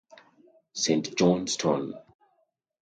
St 0.73 1.13
Johnstone 1.15 1.93